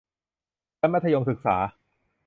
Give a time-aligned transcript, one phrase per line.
[0.79, 1.55] ชั้นมัธยมศึกษา